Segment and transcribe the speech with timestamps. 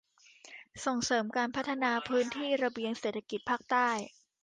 [0.85, 3.89] ส่งเสริมการพัฒนาพื้นที่ระเบียงเศรษฐกิจภาคใต้